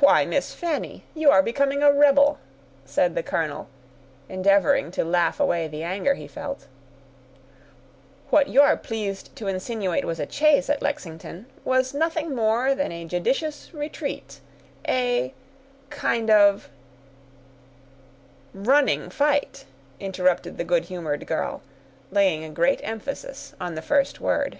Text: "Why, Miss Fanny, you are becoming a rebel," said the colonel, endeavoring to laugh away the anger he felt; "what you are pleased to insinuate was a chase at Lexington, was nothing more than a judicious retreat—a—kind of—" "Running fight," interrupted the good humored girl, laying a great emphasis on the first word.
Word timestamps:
"Why, 0.00 0.24
Miss 0.24 0.54
Fanny, 0.54 1.04
you 1.14 1.30
are 1.30 1.42
becoming 1.42 1.82
a 1.82 1.92
rebel," 1.92 2.38
said 2.86 3.14
the 3.14 3.22
colonel, 3.22 3.68
endeavoring 4.26 4.90
to 4.92 5.04
laugh 5.04 5.38
away 5.38 5.68
the 5.68 5.82
anger 5.82 6.14
he 6.14 6.26
felt; 6.26 6.66
"what 8.30 8.48
you 8.48 8.62
are 8.62 8.74
pleased 8.74 9.36
to 9.36 9.46
insinuate 9.46 10.06
was 10.06 10.18
a 10.18 10.24
chase 10.24 10.70
at 10.70 10.80
Lexington, 10.80 11.44
was 11.62 11.92
nothing 11.92 12.34
more 12.34 12.74
than 12.74 12.90
a 12.90 13.04
judicious 13.04 13.68
retreat—a—kind 13.74 16.30
of—" 16.30 16.70
"Running 18.54 19.10
fight," 19.10 19.66
interrupted 20.00 20.56
the 20.56 20.64
good 20.64 20.86
humored 20.86 21.26
girl, 21.26 21.60
laying 22.10 22.44
a 22.44 22.48
great 22.50 22.80
emphasis 22.82 23.54
on 23.60 23.74
the 23.74 23.82
first 23.82 24.22
word. 24.22 24.58